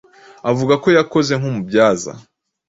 uvuga 0.51 0.73
ko 0.83 0.87
yakoze 0.97 1.31
nk'umubyaza 1.39 2.11